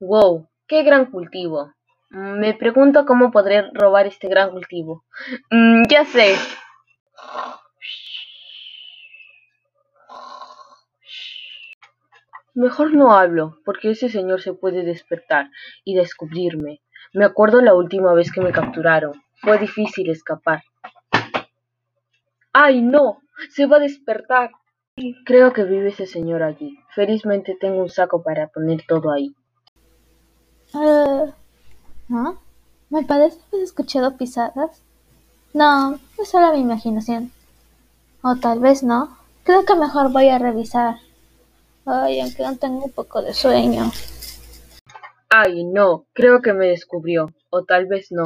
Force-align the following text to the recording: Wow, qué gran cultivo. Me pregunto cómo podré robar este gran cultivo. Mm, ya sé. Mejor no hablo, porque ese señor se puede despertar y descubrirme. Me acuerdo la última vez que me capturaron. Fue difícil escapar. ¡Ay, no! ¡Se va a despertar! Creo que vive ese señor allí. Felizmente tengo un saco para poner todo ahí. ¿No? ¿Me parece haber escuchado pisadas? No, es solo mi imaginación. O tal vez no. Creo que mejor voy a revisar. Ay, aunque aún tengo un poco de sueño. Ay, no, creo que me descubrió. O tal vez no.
Wow, 0.00 0.48
qué 0.66 0.82
gran 0.82 1.10
cultivo. 1.10 1.74
Me 2.08 2.54
pregunto 2.54 3.04
cómo 3.04 3.30
podré 3.30 3.70
robar 3.74 4.06
este 4.06 4.28
gran 4.28 4.50
cultivo. 4.50 5.04
Mm, 5.50 5.82
ya 5.90 6.06
sé. 6.06 6.36
Mejor 12.54 12.94
no 12.94 13.12
hablo, 13.12 13.58
porque 13.66 13.90
ese 13.90 14.08
señor 14.08 14.40
se 14.40 14.54
puede 14.54 14.84
despertar 14.84 15.50
y 15.84 15.94
descubrirme. 15.94 16.80
Me 17.12 17.26
acuerdo 17.26 17.60
la 17.60 17.74
última 17.74 18.14
vez 18.14 18.32
que 18.32 18.40
me 18.40 18.52
capturaron. 18.52 19.12
Fue 19.42 19.58
difícil 19.58 20.08
escapar. 20.08 20.62
¡Ay, 22.54 22.80
no! 22.80 23.18
¡Se 23.50 23.66
va 23.66 23.76
a 23.76 23.80
despertar! 23.80 24.50
Creo 25.26 25.52
que 25.52 25.64
vive 25.64 25.90
ese 25.90 26.06
señor 26.06 26.42
allí. 26.42 26.78
Felizmente 26.94 27.54
tengo 27.60 27.82
un 27.82 27.90
saco 27.90 28.22
para 28.22 28.48
poner 28.48 28.84
todo 28.86 29.12
ahí. 29.12 29.34
¿No? 32.10 32.36
¿Me 32.90 33.04
parece 33.04 33.38
haber 33.48 33.62
escuchado 33.62 34.16
pisadas? 34.16 34.82
No, 35.54 36.00
es 36.18 36.28
solo 36.28 36.52
mi 36.52 36.58
imaginación. 36.58 37.30
O 38.22 38.34
tal 38.34 38.58
vez 38.58 38.82
no. 38.82 39.16
Creo 39.44 39.64
que 39.64 39.76
mejor 39.76 40.10
voy 40.10 40.28
a 40.28 40.40
revisar. 40.40 40.96
Ay, 41.86 42.20
aunque 42.20 42.44
aún 42.44 42.58
tengo 42.58 42.84
un 42.84 42.90
poco 42.90 43.22
de 43.22 43.32
sueño. 43.32 43.92
Ay, 45.28 45.62
no, 45.62 46.06
creo 46.12 46.42
que 46.42 46.52
me 46.52 46.66
descubrió. 46.66 47.32
O 47.48 47.62
tal 47.62 47.86
vez 47.86 48.10
no. 48.10 48.18